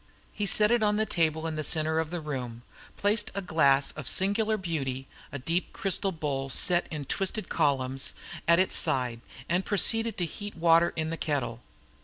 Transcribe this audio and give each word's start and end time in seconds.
He 0.33 0.47
set 0.47 0.71
it 0.71 0.81
on 0.81 0.95
the 0.97 1.05
table 1.05 1.45
in 1.45 1.57
the 1.57 1.63
centre 1.63 1.99
of 1.99 2.09
the 2.09 2.21
room, 2.21 2.63
placed 2.97 3.29
a 3.35 3.41
glass 3.43 3.91
of 3.91 4.07
singular 4.07 4.57
beauty 4.57 5.07
a 5.31 5.37
deep 5.37 5.73
crystal 5.73 6.11
bowl 6.11 6.49
set 6.49 6.87
in 6.89 7.05
twisted 7.05 7.49
columns 7.49 8.15
at 8.47 8.57
its 8.57 8.75
side, 8.75 9.21
and 9.47 9.63
proceeded 9.63 10.17
to 10.17 10.25
heat 10.25 10.55
water 10.55 10.91
in 10.95 11.13
a 11.13 11.17
kettle. 11.17 11.61